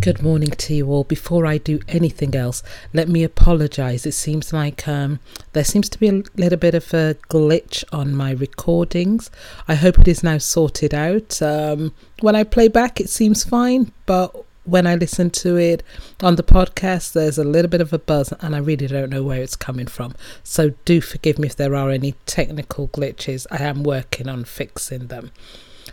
Good 0.00 0.22
morning 0.22 0.50
to 0.50 0.72
you 0.74 0.90
all. 0.90 1.04
Before 1.04 1.44
I 1.44 1.58
do 1.58 1.80
anything 1.86 2.34
else, 2.34 2.62
let 2.94 3.06
me 3.06 3.22
apologize. 3.22 4.06
It 4.06 4.12
seems 4.12 4.50
like 4.50 4.88
um, 4.88 5.18
there 5.52 5.64
seems 5.64 5.90
to 5.90 5.98
be 5.98 6.08
a 6.08 6.22
little 6.36 6.58
bit 6.58 6.74
of 6.74 6.94
a 6.94 7.16
glitch 7.28 7.84
on 7.92 8.14
my 8.14 8.30
recordings. 8.30 9.30
I 9.68 9.74
hope 9.74 9.98
it 9.98 10.08
is 10.08 10.22
now 10.22 10.38
sorted 10.38 10.94
out. 10.94 11.42
Um, 11.42 11.92
when 12.20 12.34
I 12.34 12.44
play 12.44 12.68
back, 12.68 12.98
it 12.98 13.10
seems 13.10 13.44
fine, 13.44 13.92
but 14.06 14.34
when 14.64 14.86
I 14.86 14.94
listen 14.94 15.28
to 15.30 15.58
it 15.58 15.82
on 16.22 16.36
the 16.36 16.42
podcast, 16.42 17.12
there's 17.12 17.36
a 17.36 17.44
little 17.44 17.70
bit 17.70 17.82
of 17.82 17.92
a 17.92 17.98
buzz, 17.98 18.32
and 18.40 18.56
I 18.56 18.58
really 18.58 18.86
don't 18.86 19.10
know 19.10 19.24
where 19.24 19.42
it's 19.42 19.56
coming 19.56 19.86
from. 19.86 20.14
So 20.42 20.70
do 20.86 21.02
forgive 21.02 21.38
me 21.38 21.48
if 21.48 21.56
there 21.56 21.74
are 21.74 21.90
any 21.90 22.14
technical 22.24 22.88
glitches. 22.88 23.46
I 23.50 23.64
am 23.64 23.82
working 23.82 24.30
on 24.30 24.44
fixing 24.44 25.08
them. 25.08 25.30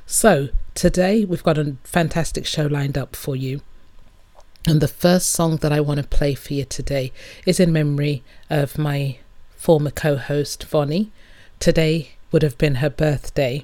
So, 0.05 0.47
today 0.75 1.25
we've 1.25 1.43
got 1.43 1.57
a 1.57 1.75
fantastic 1.83 2.45
show 2.45 2.67
lined 2.67 2.97
up 2.97 3.13
for 3.13 3.35
you. 3.35 3.59
And 4.67 4.81
the 4.81 4.89
first 4.89 5.31
song 5.31 5.55
that 5.57 5.71
I 5.71 5.79
want 5.79 6.01
to 6.01 6.05
play 6.05 6.35
for 6.35 6.53
you 6.53 6.65
today 6.65 7.13
is 7.45 7.57
in 7.57 7.71
memory 7.71 8.21
of 8.49 8.77
my 8.77 9.19
former 9.55 9.91
co 9.91 10.17
host, 10.17 10.65
Vonnie. 10.65 11.09
Today 11.57 12.09
would 12.33 12.43
have 12.43 12.57
been 12.57 12.75
her 12.75 12.89
birthday. 12.89 13.63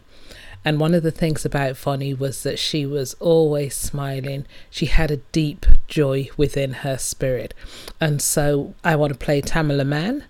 And 0.63 0.79
one 0.79 0.93
of 0.93 1.03
the 1.03 1.11
things 1.11 1.43
about 1.43 1.75
Vonnie 1.75 2.13
was 2.13 2.43
that 2.43 2.57
she 2.57 2.85
was 2.85 3.15
always 3.15 3.75
smiling. 3.75 4.45
She 4.69 4.85
had 4.85 5.11
a 5.11 5.17
deep 5.17 5.65
joy 5.89 6.29
within 6.37 6.71
her 6.71 6.97
spirit. 6.97 7.53
And 7.99 8.21
so 8.21 8.73
I 8.81 8.95
want 8.95 9.11
to 9.11 9.19
play 9.19 9.41
Tamela 9.41 9.85
Mann 9.85 10.23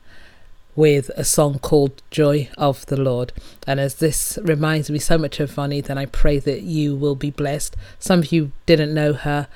with 0.75 1.09
a 1.09 1.23
song 1.23 1.59
called 1.59 2.02
Joy 2.09 2.49
of 2.58 2.83
the 2.87 2.99
Lord. 2.99 3.31
And 3.67 3.80
as 3.80 3.97
this 3.97 4.39
reminds 4.41 4.89
me 4.89 4.97
so 4.97 5.19
much 5.19 5.39
of 5.39 5.52
Vonnie, 5.52 5.81
then 5.81 5.99
I 5.99 6.08
pray 6.08 6.39
that 6.39 6.63
you 6.63 6.95
will 6.95 7.13
be 7.13 7.30
blessed. 7.30 7.75
Some 7.99 8.21
of 8.21 8.31
you 8.31 8.53
didn't 8.65 8.91
know 8.91 9.13
her, 9.13 9.47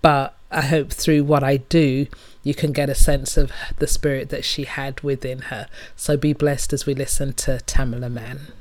but 0.00 0.34
I 0.54 0.60
hope 0.60 0.92
through 0.92 1.24
what 1.24 1.42
I 1.42 1.56
do, 1.56 2.06
you 2.44 2.54
can 2.54 2.70
get 2.70 2.88
a 2.88 2.94
sense 2.94 3.36
of 3.36 3.50
the 3.80 3.88
spirit 3.88 4.28
that 4.28 4.44
she 4.44 4.64
had 4.64 5.00
within 5.00 5.40
her. 5.50 5.66
So 5.96 6.16
be 6.16 6.32
blessed 6.32 6.72
as 6.72 6.86
we 6.86 6.94
listen 6.94 7.32
to 7.32 7.58
Tamela 7.66 8.08
Mann. 8.08 8.52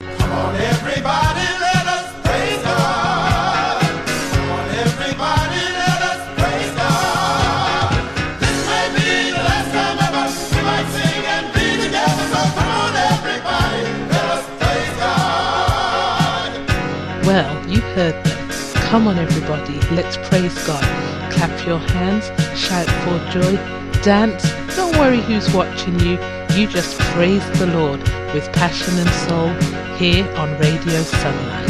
Come 0.00 0.32
on, 0.32 0.56
everybody, 0.56 1.46
let 1.60 1.86
us 1.86 2.10
praise 2.24 2.62
God. 2.62 3.82
Come 3.82 4.50
on, 4.50 4.70
everybody, 4.80 5.60
let 5.76 6.00
us 6.08 6.24
praise 6.40 6.72
God. 6.74 7.92
This 8.40 8.66
may 8.66 8.88
be 8.96 9.30
the 9.30 9.44
last 9.44 9.70
time 9.76 9.98
ever 10.08 10.24
we 10.56 10.62
might 10.64 10.88
sing 10.88 11.22
and 11.36 11.52
be 11.52 11.66
together. 11.84 12.26
So 12.32 12.40
come 12.56 12.72
on, 12.80 12.96
everybody, 13.12 13.84
let 14.08 14.26
us 14.40 14.44
praise 14.58 14.96
God. 15.04 16.50
Well, 17.26 17.52
you 17.68 17.80
heard 17.92 18.16
them. 18.24 18.33
Come 18.94 19.08
on, 19.08 19.18
everybody, 19.18 19.74
let's 19.96 20.16
praise 20.28 20.54
God. 20.68 20.80
Clap 21.32 21.66
your 21.66 21.80
hands, 21.80 22.26
shout 22.56 22.86
for 23.02 23.18
joy, 23.32 23.56
dance. 24.04 24.48
Don't 24.76 24.96
worry 24.98 25.20
who's 25.20 25.52
watching 25.52 25.98
you. 25.98 26.16
You 26.54 26.68
just 26.68 26.96
praise 27.00 27.44
the 27.58 27.66
Lord 27.66 27.98
with 28.32 28.48
passion 28.52 28.96
and 28.96 29.10
soul 29.10 29.48
here 29.96 30.24
on 30.36 30.56
Radio 30.60 31.02
Sunlight. 31.02 31.63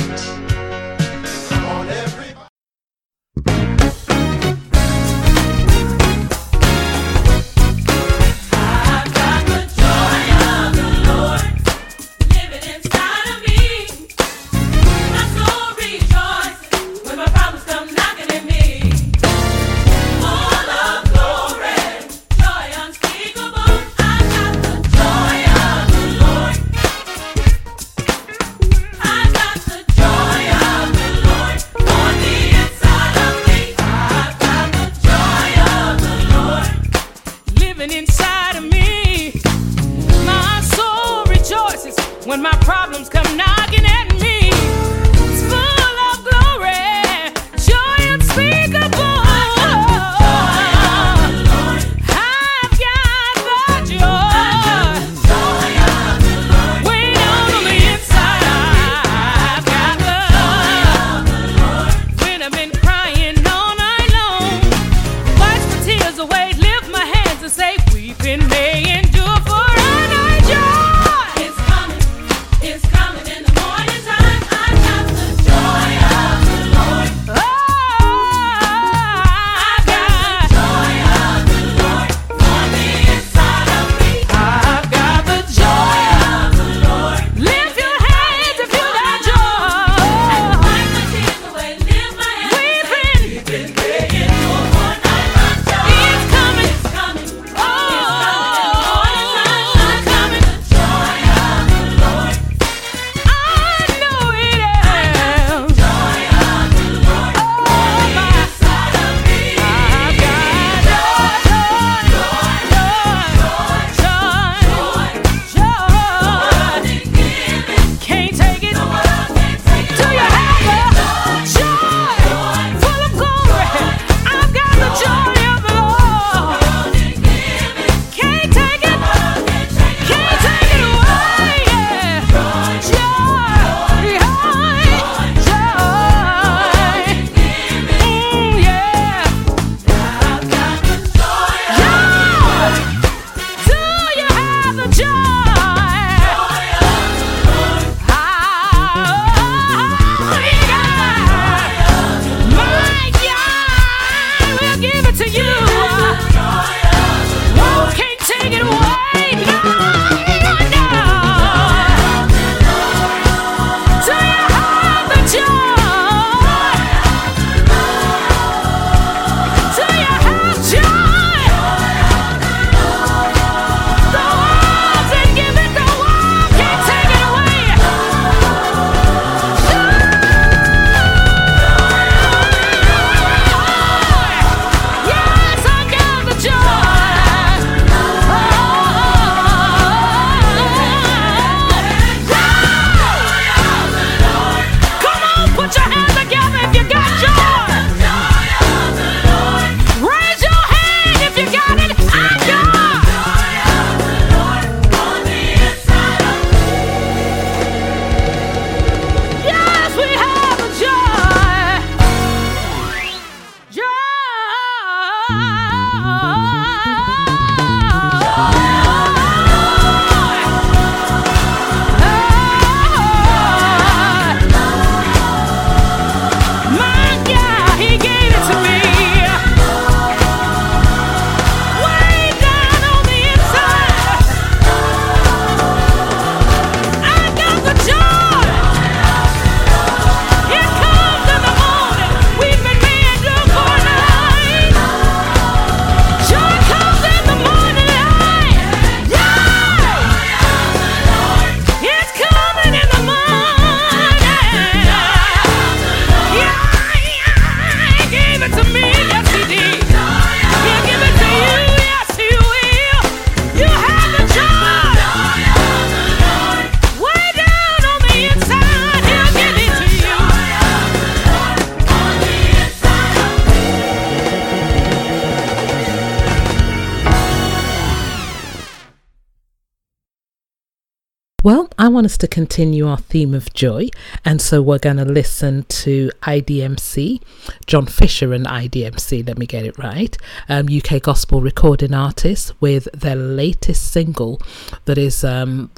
Want 282.04 282.10
us 282.10 282.18
to 282.18 282.28
continue 282.28 282.86
our 282.86 282.98
theme 282.98 283.32
of 283.32 283.50
joy, 283.54 283.88
and 284.26 284.42
so 284.42 284.60
we're 284.60 284.78
going 284.78 284.98
to 284.98 285.06
listen 285.06 285.64
to 285.70 286.10
IDMC, 286.20 287.22
John 287.66 287.86
Fisher 287.86 288.34
and 288.34 288.44
IDMC, 288.44 289.26
let 289.26 289.38
me 289.38 289.46
get 289.46 289.64
it 289.64 289.78
right, 289.78 290.14
um, 290.50 290.66
UK 290.68 291.00
gospel 291.00 291.40
recording 291.40 291.94
artists, 291.94 292.52
with 292.60 292.88
their 292.92 293.16
latest 293.16 293.90
single 293.90 294.38
that 294.84 294.98
is 294.98 295.24
um, 295.24 295.70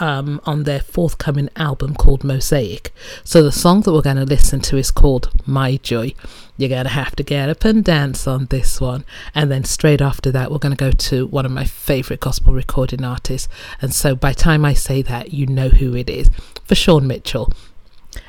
um, 0.00 0.40
on 0.44 0.64
their 0.64 0.80
forthcoming 0.80 1.50
album 1.56 1.94
called 1.94 2.24
Mosaic. 2.24 2.92
So 3.22 3.42
the 3.42 3.52
song 3.52 3.82
that 3.82 3.92
we're 3.92 4.02
going 4.02 4.16
to 4.16 4.24
listen 4.24 4.60
to 4.62 4.76
is 4.76 4.90
called 4.90 5.30
My 5.46 5.76
Joy. 5.76 6.14
You're 6.56 6.70
going 6.70 6.84
to 6.84 6.90
have 6.90 7.14
to 7.16 7.22
get 7.22 7.48
up 7.48 7.64
and 7.64 7.84
dance 7.84 8.26
on 8.26 8.46
this 8.46 8.80
one. 8.80 9.04
And 9.34 9.50
then 9.50 9.64
straight 9.64 10.00
after 10.00 10.32
that, 10.32 10.50
we're 10.50 10.58
going 10.58 10.76
to 10.76 10.84
go 10.84 10.90
to 10.90 11.26
one 11.26 11.46
of 11.46 11.52
my 11.52 11.64
favourite 11.64 12.20
gospel 12.20 12.52
recording 12.52 13.04
artists. 13.04 13.48
And 13.80 13.94
so 13.94 14.14
by 14.14 14.32
time 14.32 14.64
I 14.64 14.74
say 14.74 15.02
that, 15.02 15.32
you 15.32 15.46
know 15.46 15.68
who 15.68 15.94
it 15.94 16.10
is. 16.10 16.28
VaShawn 16.66 17.04
Mitchell. 17.04 17.52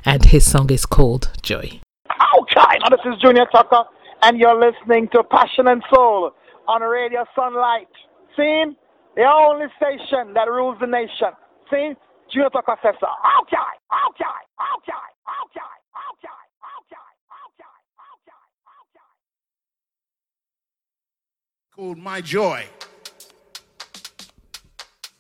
And 0.06 0.26
his 0.26 0.50
song 0.50 0.70
is 0.70 0.86
called 0.86 1.32
Joy. 1.42 1.80
Okay, 2.40 2.78
now 2.80 2.90
this 2.90 3.00
is 3.06 3.20
Junior 3.20 3.46
Tucker, 3.52 3.84
and 4.22 4.38
you're 4.38 4.60
listening 4.60 5.08
to 5.10 5.24
Passion 5.24 5.68
and 5.68 5.84
Soul 5.94 6.32
on 6.68 6.82
Radio 6.82 7.26
Sunlight. 7.36 7.88
See? 8.38 8.66
The 9.16 9.24
only 9.24 9.66
station 9.76 10.34
that 10.36 10.48
rules 10.48 10.78
the 10.80 10.88
nation 10.88 11.32
see, 11.72 11.94
Junior 12.32 12.50
Tucker 12.50 12.76
says 12.84 12.96
so. 13.00 13.08
Okay, 13.08 13.56
okay, 14.10 14.26
okay, 14.60 14.92
okay, 14.92 15.02
okay, 15.28 15.72
okay, 16.12 16.36
okay, 16.36 17.02
okay, 17.42 17.72
okay. 18.82 19.08
Called 21.76 21.98
My 21.98 22.22
Joy. 22.22 22.66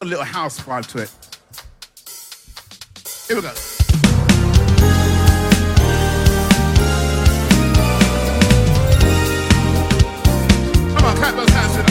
A 0.02 0.06
little 0.06 0.26
house 0.26 0.60
vibe 0.60 0.88
to 0.88 1.04
it. 1.04 1.12
Here 3.28 3.36
we 3.36 3.42
go. 3.42 3.54
Come 10.96 11.06
on, 11.06 11.16
clap 11.16 11.36
those 11.36 11.50
hands 11.50 11.91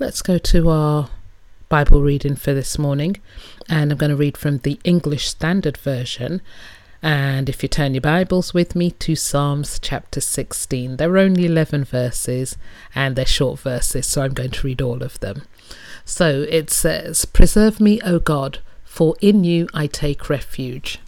Let's 0.00 0.22
go 0.22 0.38
to 0.38 0.70
our 0.70 1.10
Bible 1.68 2.00
reading 2.00 2.34
for 2.34 2.54
this 2.54 2.78
morning, 2.78 3.18
and 3.68 3.92
I'm 3.92 3.98
going 3.98 4.08
to 4.08 4.16
read 4.16 4.38
from 4.38 4.56
the 4.56 4.80
English 4.82 5.28
Standard 5.28 5.76
Version. 5.76 6.40
And 7.02 7.50
if 7.50 7.62
you 7.62 7.68
turn 7.68 7.92
your 7.92 8.00
Bibles 8.00 8.54
with 8.54 8.74
me 8.74 8.92
to 8.92 9.14
Psalms 9.14 9.78
chapter 9.78 10.22
16, 10.22 10.96
there 10.96 11.12
are 11.12 11.18
only 11.18 11.44
11 11.44 11.84
verses 11.84 12.56
and 12.94 13.14
they're 13.14 13.26
short 13.26 13.60
verses, 13.60 14.06
so 14.06 14.22
I'm 14.22 14.32
going 14.32 14.52
to 14.52 14.66
read 14.66 14.80
all 14.80 15.02
of 15.02 15.20
them. 15.20 15.42
So 16.06 16.46
it 16.48 16.70
says, 16.70 17.26
Preserve 17.26 17.78
me, 17.78 18.00
O 18.00 18.18
God, 18.18 18.60
for 18.84 19.16
in 19.20 19.44
you 19.44 19.68
I 19.74 19.86
take 19.86 20.30
refuge. 20.30 20.98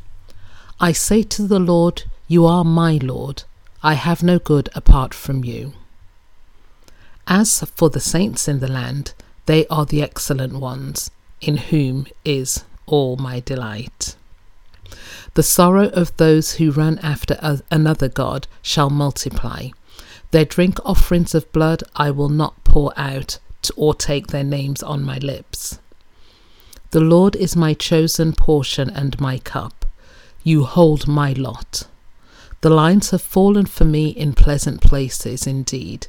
I 0.80 0.92
say 0.92 1.22
to 1.22 1.44
the 1.44 1.58
Lord, 1.58 2.02
You 2.28 2.44
are 2.44 2.62
my 2.62 2.98
Lord. 3.02 3.44
I 3.82 3.94
have 3.94 4.22
no 4.22 4.38
good 4.38 4.68
apart 4.74 5.14
from 5.14 5.44
you. 5.44 5.72
As 7.26 7.60
for 7.74 7.88
the 7.90 8.00
saints 8.00 8.48
in 8.48 8.60
the 8.60 8.70
land, 8.70 9.14
they 9.46 9.66
are 9.68 9.86
the 9.86 10.02
excellent 10.02 10.54
ones, 10.54 11.10
in 11.40 11.56
whom 11.56 12.06
is 12.24 12.64
all 12.86 13.16
my 13.16 13.40
delight. 13.40 14.16
The 15.34 15.42
sorrow 15.42 15.88
of 15.88 16.16
those 16.16 16.54
who 16.54 16.70
run 16.70 16.98
after 16.98 17.62
another 17.70 18.08
God 18.08 18.46
shall 18.60 18.90
multiply. 18.90 19.68
Their 20.30 20.44
drink 20.44 20.78
offerings 20.84 21.34
of 21.34 21.50
blood 21.52 21.82
I 21.96 22.10
will 22.10 22.28
not 22.28 22.62
pour 22.64 22.92
out, 22.96 23.38
or 23.76 23.94
take 23.94 24.28
their 24.28 24.44
names 24.44 24.82
on 24.82 25.04
my 25.04 25.18
lips. 25.18 25.78
The 26.90 27.00
Lord 27.00 27.36
is 27.36 27.56
my 27.56 27.74
chosen 27.74 28.32
portion 28.32 28.90
and 28.90 29.18
my 29.20 29.38
cup. 29.38 29.86
You 30.42 30.64
hold 30.64 31.08
my 31.08 31.32
lot. 31.32 31.86
The 32.60 32.70
lines 32.70 33.10
have 33.10 33.22
fallen 33.22 33.66
for 33.66 33.84
me 33.84 34.08
in 34.08 34.34
pleasant 34.34 34.80
places 34.80 35.46
indeed. 35.46 36.08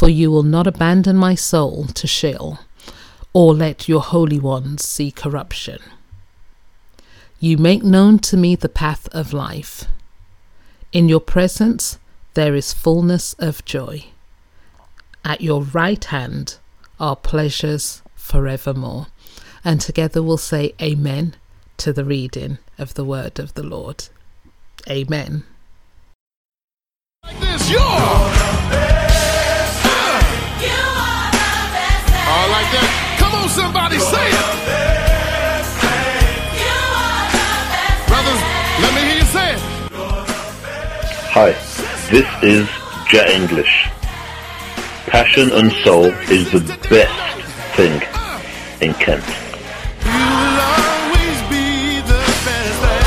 For 0.00 0.08
you 0.08 0.30
will 0.30 0.44
not 0.44 0.66
abandon 0.66 1.18
my 1.18 1.34
soul 1.34 1.84
to 1.88 2.06
Sheol, 2.06 2.60
or 3.34 3.52
let 3.52 3.86
your 3.86 4.00
holy 4.00 4.40
ones 4.40 4.82
see 4.82 5.10
corruption. 5.10 5.78
You 7.38 7.58
make 7.58 7.82
known 7.82 8.18
to 8.20 8.38
me 8.38 8.56
the 8.56 8.70
path 8.70 9.10
of 9.12 9.34
life. 9.34 9.84
In 10.90 11.10
your 11.10 11.20
presence 11.20 11.98
there 12.32 12.54
is 12.54 12.72
fullness 12.72 13.34
of 13.34 13.62
joy. 13.66 14.06
At 15.22 15.42
your 15.42 15.64
right 15.64 16.02
hand 16.02 16.56
are 16.98 17.14
pleasures 17.14 18.00
forevermore. 18.14 19.08
And 19.62 19.82
together 19.82 20.22
we'll 20.22 20.38
say 20.38 20.72
Amen 20.80 21.36
to 21.76 21.92
the 21.92 22.06
reading 22.06 22.56
of 22.78 22.94
the 22.94 23.04
word 23.04 23.38
of 23.38 23.52
the 23.52 23.62
Lord. 23.64 24.08
Amen. 24.88 25.44
Like 27.22 28.59
that. 32.72 33.16
Come 33.18 33.34
on, 33.34 33.48
somebody, 33.48 33.98
say 33.98 34.28
it. 34.30 34.34
Brothers, 38.08 38.40
let 38.82 38.90
me 38.94 39.00
hear 39.08 39.18
you 39.18 39.24
say 39.30 39.52
it. 39.54 39.60
Hi, 41.32 41.50
this 42.10 42.26
is 42.42 42.68
Jet 43.08 43.28
English. 43.30 43.88
Passion 45.06 45.50
and 45.52 45.72
soul 45.84 46.06
is 46.30 46.50
the 46.52 46.60
best 46.88 47.36
thing 47.76 48.00
in 48.80 48.94
Kent. 48.94 49.24
You 50.04 50.10
will 50.10 50.60
always 50.60 51.40
be 51.50 52.00
the 52.06 52.22
best 52.46 52.78
thing. 52.86 53.04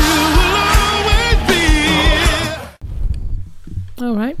You 0.00 0.14
will 0.36 0.56
always 0.80 1.38
be. 1.48 1.64
All 4.04 4.14
right. 4.16 4.36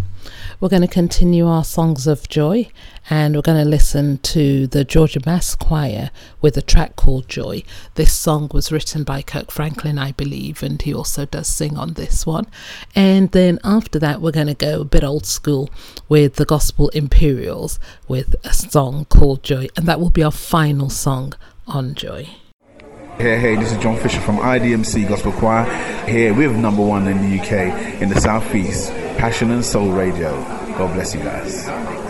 We're 0.60 0.68
going 0.68 0.82
to 0.82 0.88
continue 0.88 1.46
our 1.46 1.64
songs 1.64 2.06
of 2.06 2.28
joy 2.28 2.68
and 3.10 3.34
we're 3.34 3.42
going 3.42 3.62
to 3.62 3.68
listen 3.68 4.18
to 4.18 4.66
the 4.68 4.84
Georgia 4.84 5.20
Mass 5.26 5.54
Choir 5.54 6.10
with 6.40 6.56
a 6.56 6.62
track 6.62 6.96
called 6.96 7.28
Joy. 7.28 7.64
This 7.96 8.12
song 8.12 8.50
was 8.54 8.70
written 8.70 9.02
by 9.02 9.22
Kirk 9.22 9.50
Franklin, 9.50 9.98
I 9.98 10.12
believe, 10.12 10.62
and 10.62 10.80
he 10.80 10.94
also 10.94 11.26
does 11.26 11.48
sing 11.48 11.76
on 11.76 11.94
this 11.94 12.24
one. 12.24 12.46
And 12.94 13.30
then 13.32 13.58
after 13.64 13.98
that, 13.98 14.20
we're 14.20 14.30
going 14.30 14.46
to 14.46 14.54
go 14.54 14.82
a 14.82 14.84
bit 14.84 15.04
old 15.04 15.26
school 15.26 15.70
with 16.08 16.36
the 16.36 16.44
Gospel 16.46 16.88
Imperials 16.90 17.78
with 18.06 18.36
a 18.44 18.52
song 18.52 19.06
called 19.06 19.42
Joy, 19.42 19.68
and 19.76 19.86
that 19.86 20.00
will 20.00 20.10
be 20.10 20.22
our 20.22 20.30
final 20.30 20.88
song 20.88 21.34
on 21.66 21.94
Joy. 21.94 22.28
Hey, 23.18 23.38
hey, 23.38 23.56
this 23.56 23.70
is 23.70 23.78
John 23.78 23.96
Fisher 23.98 24.20
from 24.20 24.38
IDMC 24.38 25.08
Gospel 25.08 25.32
Choir 25.32 25.64
here 26.06 26.34
with 26.34 26.56
number 26.56 26.84
one 26.84 27.06
in 27.06 27.18
the 27.18 27.40
UK 27.40 28.02
in 28.02 28.08
the 28.08 28.20
Southeast, 28.20 28.90
Passion 29.24 29.52
and 29.52 29.64
Soul 29.64 29.90
Radio. 29.90 30.32
God 30.76 30.92
bless 30.92 31.14
you 31.14 31.22
guys. 31.22 32.03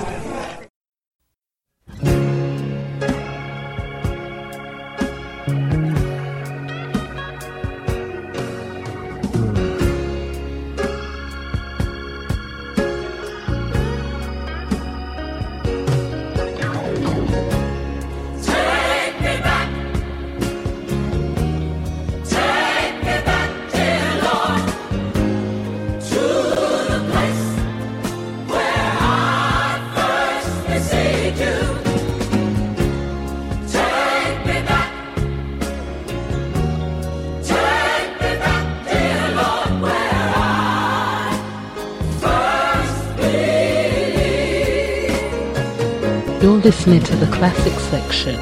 Listening 46.64 47.03
to 47.03 47.14
the 47.16 47.27
classic 47.27 47.79
section 47.79 48.40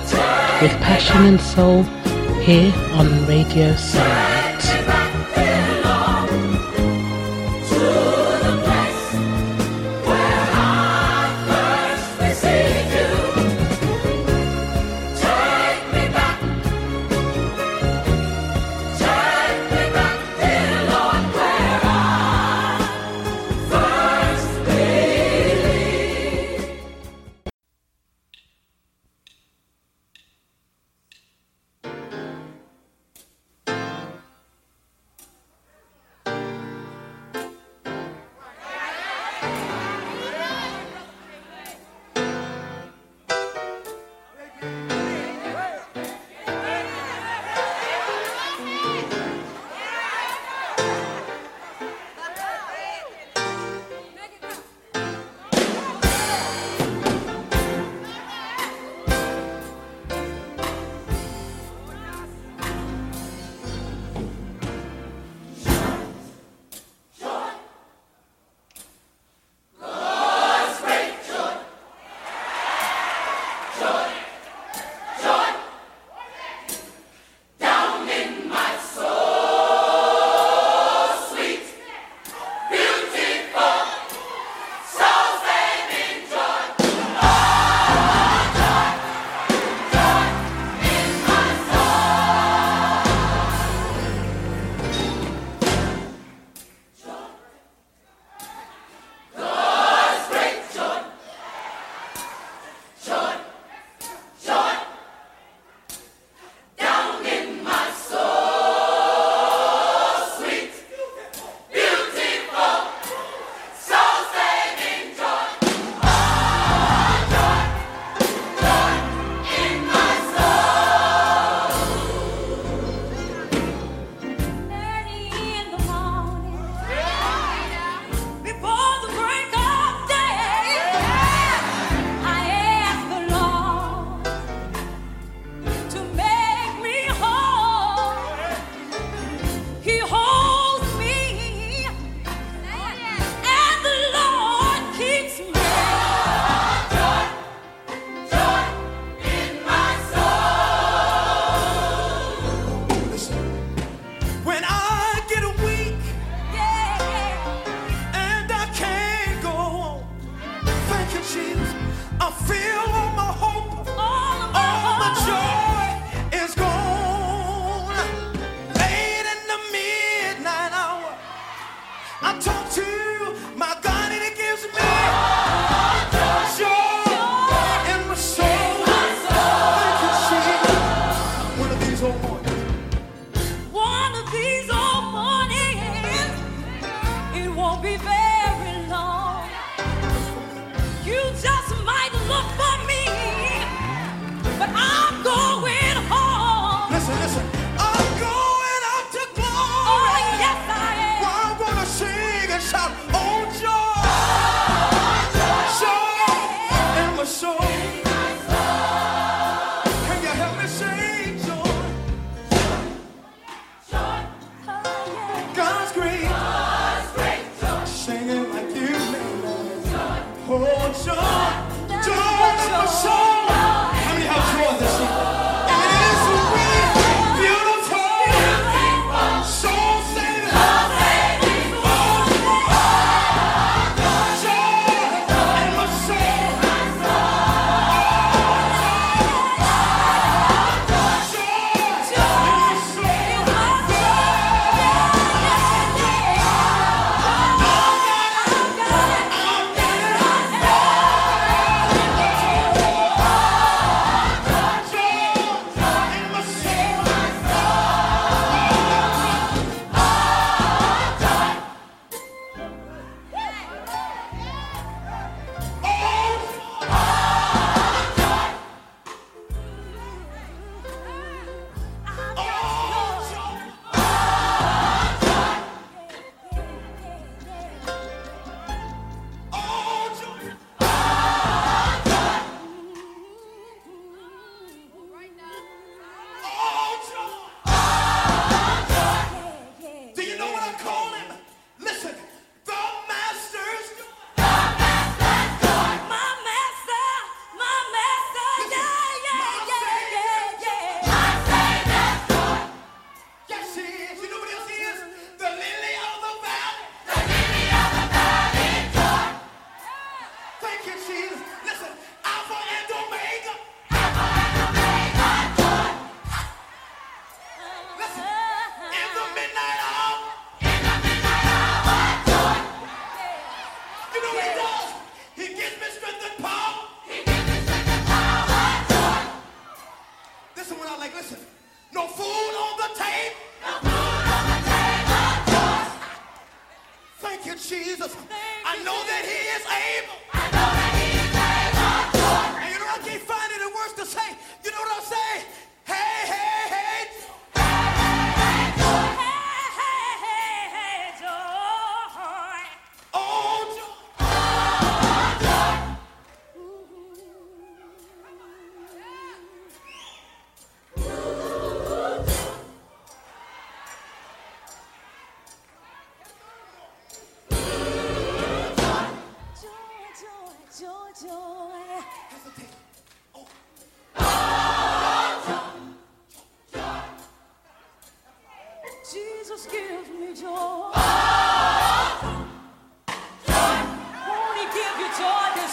with 0.63 0.71
Passion 0.81 1.25
and 1.25 1.41
Soul 1.41 1.83
here 2.45 2.73
on 2.93 3.27
Radio 3.27 3.75
Sunlight. 3.75 4.92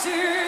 to 0.03 0.38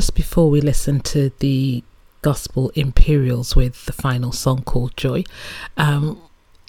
just 0.00 0.14
before 0.14 0.48
we 0.48 0.62
listen 0.62 0.98
to 0.98 1.30
the 1.40 1.84
Gospel 2.22 2.70
Imperials 2.74 3.54
with 3.54 3.84
the 3.84 3.92
final 3.92 4.32
song 4.32 4.62
called 4.62 4.96
Joy, 4.96 5.24
um, 5.76 6.18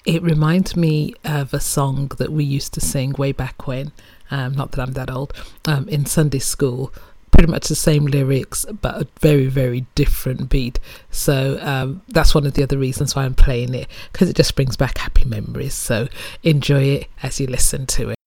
it 0.04 0.22
reminds 0.22 0.76
me 0.76 1.14
of 1.24 1.54
a 1.54 1.58
song 1.58 2.08
that 2.18 2.30
we 2.30 2.44
used 2.44 2.74
to 2.74 2.80
sing 2.82 3.12
way 3.12 3.32
back 3.32 3.66
when, 3.66 3.90
um, 4.30 4.52
not 4.52 4.72
that 4.72 4.82
I'm 4.82 4.92
that 4.92 5.08
old, 5.08 5.32
um, 5.64 5.88
in 5.88 6.04
Sunday 6.04 6.40
school. 6.40 6.92
Pretty 7.30 7.50
much 7.50 7.68
the 7.68 7.74
same 7.74 8.04
lyrics, 8.04 8.66
but 8.66 9.00
a 9.00 9.08
very, 9.20 9.46
very 9.46 9.86
different 9.94 10.50
beat. 10.50 10.78
So 11.10 11.58
um, 11.62 12.02
that's 12.08 12.34
one 12.34 12.44
of 12.44 12.52
the 12.52 12.62
other 12.62 12.76
reasons 12.76 13.16
why 13.16 13.24
I'm 13.24 13.34
playing 13.34 13.72
it 13.72 13.88
because 14.12 14.28
it 14.28 14.36
just 14.36 14.54
brings 14.54 14.76
back 14.76 14.98
happy 14.98 15.24
memories. 15.24 15.72
So 15.72 16.08
enjoy 16.42 16.82
it 16.82 17.08
as 17.22 17.40
you 17.40 17.46
listen 17.46 17.86
to 17.86 18.10
it. 18.10 18.21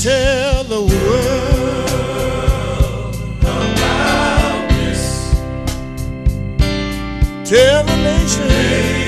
tell 0.00 0.64
the 0.64 0.80
world 0.80 1.84
about 3.40 4.68
this. 4.70 5.34
Tell 7.48 7.84
the 7.84 7.96
nation. 7.96 9.01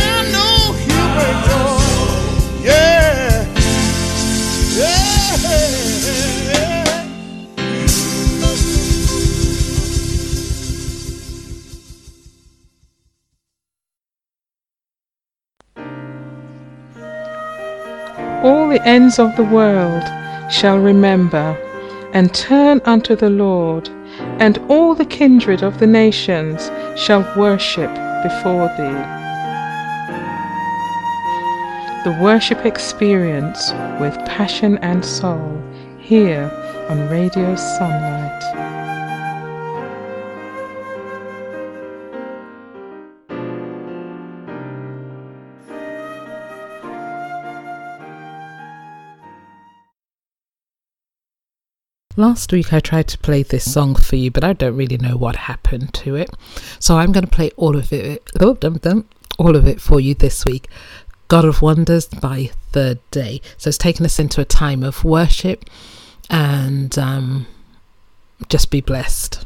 I 0.00 0.32
know 0.32 0.72
He'll. 0.74 2.64
Yeah. 2.64 3.46
Yeah. 4.76 5.12
All 18.42 18.68
the 18.68 18.82
ends 18.84 19.18
of 19.20 19.36
the 19.36 19.44
world 19.44 20.02
shall 20.52 20.78
remember 20.78 21.56
and 22.12 22.34
turn 22.34 22.80
unto 22.84 23.14
the 23.14 23.30
Lord 23.30 23.88
and 24.40 24.58
all 24.68 24.94
the 24.94 25.04
kindred 25.04 25.62
of 25.62 25.78
the 25.78 25.86
nations 25.86 26.70
shall 26.96 27.22
worship 27.36 27.90
before 28.22 28.68
thee. 28.78 29.22
The 32.04 32.18
worship 32.20 32.66
experience 32.66 33.72
with 34.00 34.14
passion 34.26 34.78
and 34.78 35.04
soul 35.04 35.62
here 35.98 36.50
on 36.88 37.08
Radio 37.08 37.54
Sunlight. 37.54 38.71
Last 52.22 52.52
week 52.52 52.72
I 52.72 52.78
tried 52.78 53.08
to 53.08 53.18
play 53.18 53.42
this 53.42 53.68
song 53.72 53.96
for 53.96 54.14
you, 54.14 54.30
but 54.30 54.44
I 54.44 54.52
don't 54.52 54.76
really 54.76 54.96
know 54.96 55.16
what 55.16 55.34
happened 55.34 55.92
to 55.94 56.14
it. 56.14 56.30
So 56.78 56.96
I'm 56.96 57.10
going 57.10 57.24
to 57.24 57.30
play 57.30 57.50
all 57.56 57.74
of 57.76 57.92
it, 57.92 58.22
oh, 58.38 58.54
dum, 58.54 58.78
dum, 58.78 59.08
all 59.40 59.56
of 59.56 59.66
it 59.66 59.80
for 59.80 59.98
you 59.98 60.14
this 60.14 60.44
week. 60.44 60.68
God 61.26 61.44
of 61.44 61.62
Wonders 61.62 62.06
by 62.06 62.52
Third 62.70 63.00
Day. 63.10 63.40
So 63.58 63.66
it's 63.66 63.76
taken 63.76 64.06
us 64.06 64.20
into 64.20 64.40
a 64.40 64.44
time 64.44 64.84
of 64.84 65.02
worship 65.02 65.64
and 66.30 66.96
um, 66.96 67.48
just 68.48 68.70
be 68.70 68.80
blessed. 68.80 69.44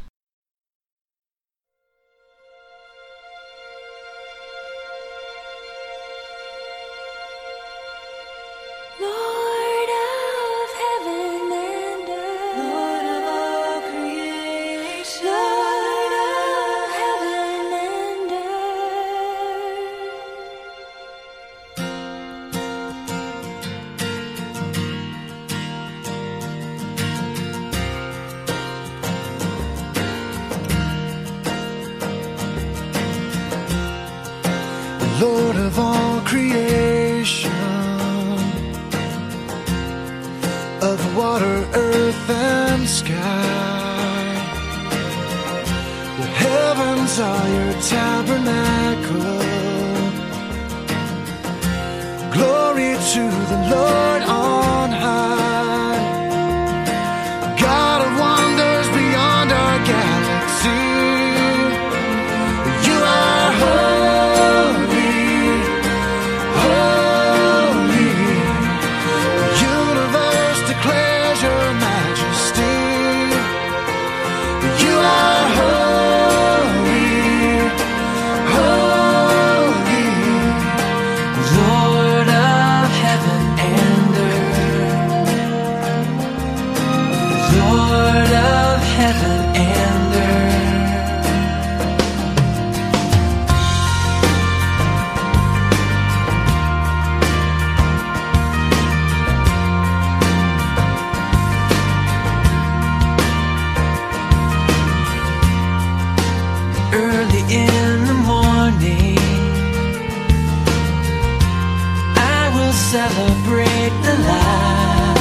Celebrate 112.96 113.94
the 114.06 114.14
light. 114.26 115.18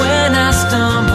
When 0.00 0.30
I 0.46 0.50
stumble 0.62 1.07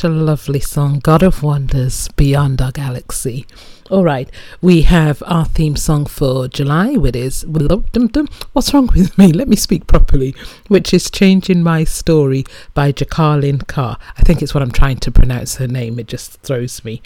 such 0.00 0.10
a 0.10 0.14
lovely 0.14 0.60
song, 0.60 0.98
God 0.98 1.22
of 1.22 1.42
Wonders 1.42 2.08
Beyond 2.16 2.62
Our 2.62 2.72
Galaxy. 2.72 3.44
All 3.90 4.02
right, 4.02 4.30
we 4.62 4.80
have 4.82 5.22
our 5.26 5.44
theme 5.44 5.76
song 5.76 6.06
for 6.06 6.48
July, 6.48 6.94
which 6.94 7.16
is 7.16 7.44
What's 7.44 8.72
Wrong 8.72 8.88
with 8.94 9.18
Me? 9.18 9.30
Let 9.30 9.48
me 9.48 9.56
speak 9.56 9.86
properly, 9.86 10.34
which 10.68 10.94
is 10.94 11.10
Changing 11.10 11.62
My 11.62 11.84
Story 11.84 12.46
by 12.72 12.92
Jacqueline 12.92 13.58
Carr. 13.58 13.98
I 14.16 14.22
think 14.22 14.40
it's 14.40 14.54
what 14.54 14.62
I'm 14.62 14.70
trying 14.70 14.96
to 15.00 15.10
pronounce 15.10 15.56
her 15.56 15.68
name, 15.68 15.98
it 15.98 16.06
just 16.06 16.40
throws 16.40 16.82
me. 16.82 17.02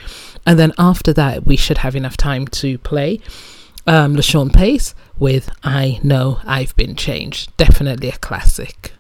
And 0.47 0.57
then 0.57 0.73
after 0.79 1.13
that, 1.15 1.45
we 1.45 1.57
should 1.57 1.79
have 1.79 1.97
enough 1.97 2.17
time 2.17 2.47
to 2.47 2.79
play 2.79 3.19
um, 3.89 4.15
Lashun 4.15 4.53
Pace 4.53 4.95
with 5.19 5.51
I 5.65 5.99
Know 6.05 6.39
I've 6.45 6.77
Been 6.77 6.95
Changed. 6.95 7.57
Definitely 7.57 8.11
a 8.11 8.19
classic 8.19 8.94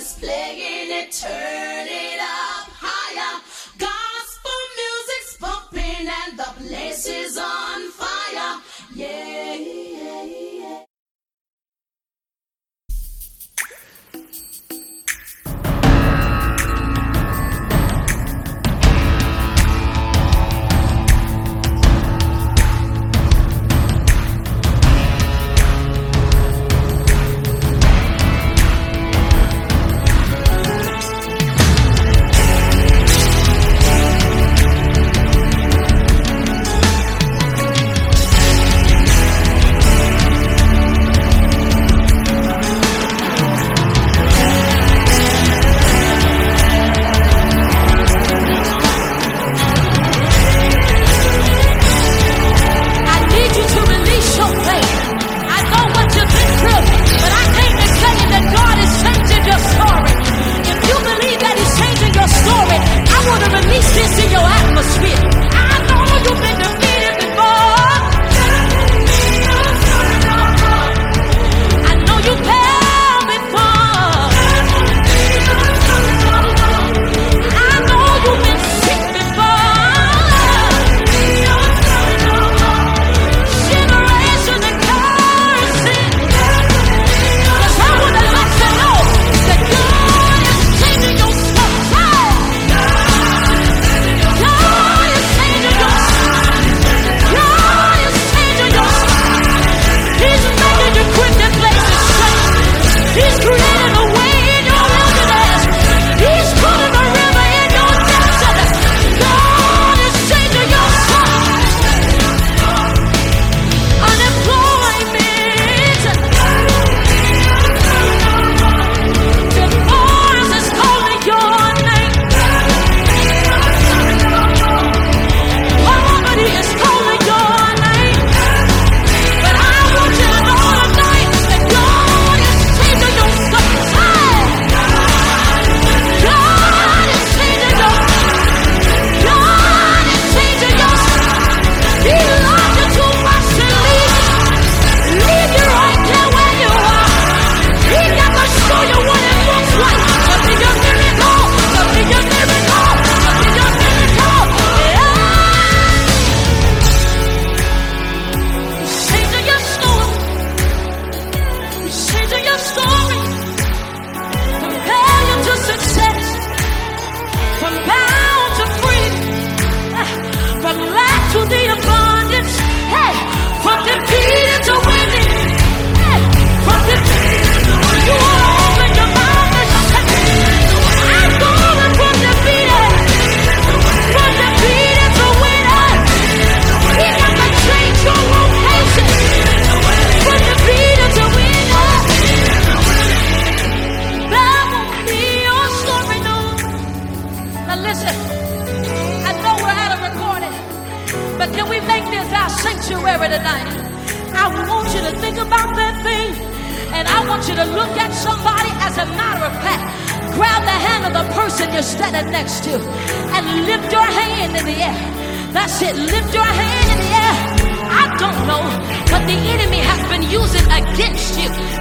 was 0.00 0.14
playing 0.14 0.90
eternity. 0.90 2.09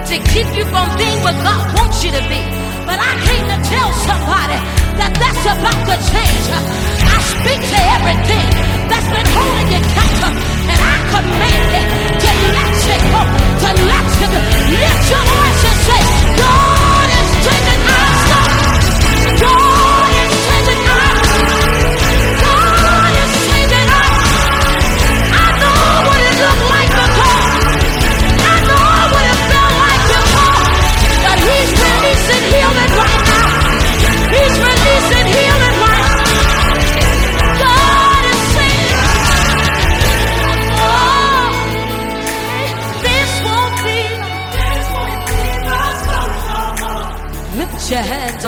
to 0.10 0.18
keep 0.34 0.50
you 0.58 0.66
from 0.66 0.90
being 0.98 1.22
what 1.22 1.38
God 1.46 1.70
wants 1.78 2.04
you 2.04 2.10
to 2.10 2.24
be. 2.26 2.42
But 2.90 2.98
I 2.98 3.14
came 3.30 3.46
to 3.46 3.58
tell 3.70 3.90
somebody 4.10 4.58
that 4.98 5.14
that's 5.22 5.46
about 5.46 5.86
to 5.86 5.96
change. 6.10 6.46
I 6.50 7.18
speak 7.30 7.62
to 7.62 7.80
everything 7.94 8.50
that's 8.90 9.06
been 9.06 9.30
holding 9.38 9.70
you 9.70 9.82
captive, 9.94 10.36
and 10.66 10.80
I 10.82 10.98
command 11.14 11.72
it 11.78 11.88
to 12.26 12.32
let 12.58 12.74
you 12.90 12.98
go, 13.06 13.22
to 13.62 13.70
let 13.86 14.08
you 14.18 14.28
go. 14.34 14.40
Lift 14.82 15.04
your 15.14 15.24
voice 15.30 15.64
and 15.70 15.78
say, 15.86 16.02
God. 16.42 16.69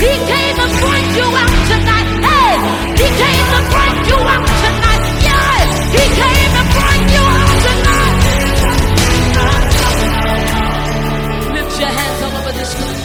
He 0.00 0.08
came 0.08 0.54
to 0.56 0.66
break 0.80 1.08
you 1.18 1.28
out 1.42 1.56
tonight. 1.68 2.08
He 3.00 3.08
came 3.22 3.46
to 3.52 3.60
break 3.72 3.96
you 4.10 4.18
out 4.32 4.46
tonight. 4.64 5.02
Yeah, 5.28 5.60
He 5.96 6.04
came 6.20 6.50
to 6.56 6.64
break 6.76 7.04
you 7.16 7.24
out 7.36 7.54
tonight. 7.66 8.16
Lift 11.56 11.74
your 11.80 11.92
hands 11.98 12.18
all 12.24 12.34
over 12.40 12.52
this 12.60 12.72
room. 12.80 12.98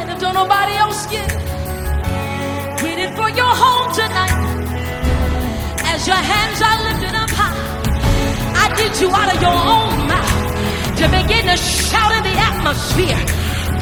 And 0.00 0.06
if 0.10 0.18
don't 0.18 0.34
nobody 0.34 0.74
else 0.74 1.06
get 1.06 1.30
it, 1.30 1.40
it 3.04 3.10
for 3.14 3.30
your 3.30 3.52
home 3.62 3.86
tonight. 3.94 4.38
As 5.92 6.06
your 6.06 6.22
hands 6.32 6.58
are 6.68 6.78
lifted 6.86 7.14
up 7.14 7.30
high, 7.30 7.58
I 8.62 8.64
need 8.78 8.94
you 9.00 9.08
out 9.10 9.28
of 9.34 9.40
your 9.40 9.58
own 9.76 10.08
mouth 10.10 10.40
to 10.98 11.04
begin 11.08 11.46
to 11.46 11.56
shout 11.56 12.12
the 12.24 12.29
atmosphere. 12.60 13.16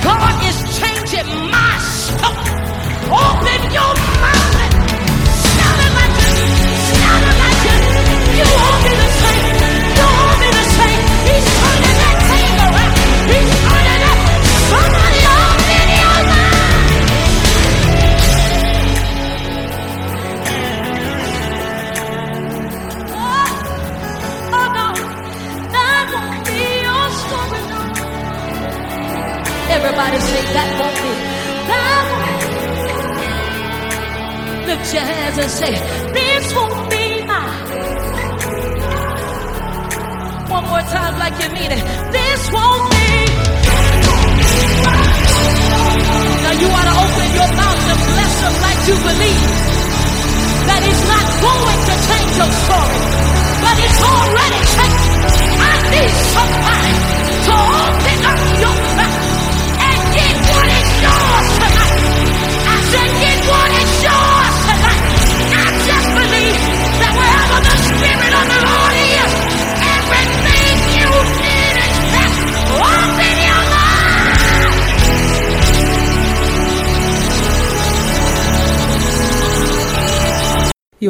God 0.03 0.45
is 0.45 0.79
changing 0.79 1.51
my 1.51 1.79
story. 1.79 2.58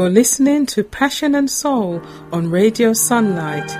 You're 0.09 0.15
listening 0.15 0.65
to 0.69 0.85
Passion 0.85 1.35
and 1.35 1.51
Soul 1.51 2.01
on 2.33 2.49
Radio 2.49 2.95
Sunlight. 2.95 3.71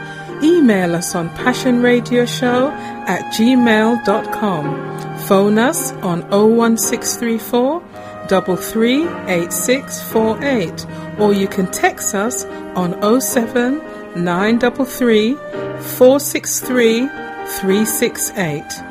Email 0.45 0.95
us 0.95 1.15
on 1.15 1.31
passionradioshow 1.31 2.71
at 3.09 3.33
gmail.com. 3.33 5.19
Phone 5.21 5.59
us 5.59 5.93
on 5.93 6.21
01634 6.29 7.81
338648 8.29 10.87
or 11.19 11.33
you 11.33 11.49
can 11.49 11.67
text 11.71 12.15
us 12.15 12.45
on 12.77 12.93
07 13.23 13.79
933 14.23 15.33
463 15.33 17.09
368. 17.09 18.88